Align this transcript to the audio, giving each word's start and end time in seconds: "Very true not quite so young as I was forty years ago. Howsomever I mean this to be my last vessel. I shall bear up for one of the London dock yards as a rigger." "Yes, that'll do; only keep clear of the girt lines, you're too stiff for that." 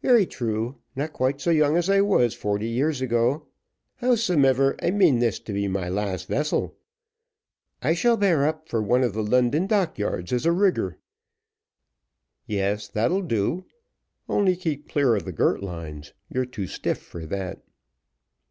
"Very 0.00 0.24
true 0.24 0.76
not 0.96 1.12
quite 1.12 1.38
so 1.38 1.50
young 1.50 1.76
as 1.76 1.90
I 1.90 2.00
was 2.00 2.32
forty 2.32 2.66
years 2.70 3.02
ago. 3.02 3.48
Howsomever 3.96 4.76
I 4.82 4.90
mean 4.90 5.18
this 5.18 5.38
to 5.40 5.52
be 5.52 5.68
my 5.68 5.90
last 5.90 6.26
vessel. 6.26 6.74
I 7.82 7.92
shall 7.92 8.16
bear 8.16 8.46
up 8.46 8.70
for 8.70 8.80
one 8.82 9.02
of 9.02 9.12
the 9.12 9.22
London 9.22 9.66
dock 9.66 9.98
yards 9.98 10.32
as 10.32 10.46
a 10.46 10.52
rigger." 10.52 10.96
"Yes, 12.46 12.88
that'll 12.88 13.20
do; 13.20 13.66
only 14.26 14.56
keep 14.56 14.88
clear 14.88 15.16
of 15.16 15.26
the 15.26 15.32
girt 15.32 15.62
lines, 15.62 16.14
you're 16.30 16.46
too 16.46 16.66
stiff 16.66 16.96
for 17.02 17.26
that." 17.26 17.62